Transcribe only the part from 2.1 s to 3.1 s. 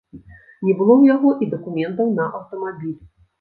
на аўтамабіль.